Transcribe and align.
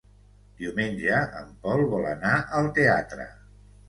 Diumenge 0.61 1.19
en 1.41 1.51
Pol 1.65 1.83
vol 1.91 2.07
anar 2.13 2.31
al 2.61 2.71
teatre. 2.79 3.29